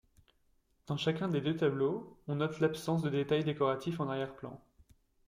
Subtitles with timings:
[0.87, 4.59] Dans chacun des deux tableaux, on note l'absence de détail décoratif en arrière-plan.